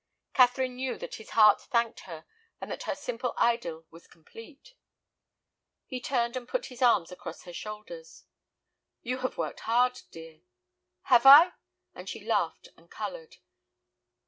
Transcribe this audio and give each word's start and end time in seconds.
Catherine 0.33 0.77
knew 0.77 0.97
that 0.97 1.13
his 1.21 1.29
heart 1.37 1.61
thanked 1.61 1.99
her, 2.09 2.25
and 2.59 2.71
that 2.71 2.81
her 2.89 2.95
simple 2.95 3.35
idyl 3.37 3.85
was 3.91 4.07
complete. 4.07 4.73
He 5.85 6.01
turned 6.01 6.35
and 6.35 6.47
put 6.47 6.65
his 6.73 6.81
arm 6.81 7.05
across 7.11 7.43
her 7.43 7.53
shoulders. 7.53 8.23
"You 9.03 9.19
have 9.19 9.37
worked 9.37 9.59
hard, 9.59 10.01
dear." 10.09 10.41
"Have 11.03 11.27
I?" 11.27 11.51
and 11.93 12.09
she 12.09 12.25
laughed 12.25 12.69
and 12.75 12.89
colored. 12.89 13.35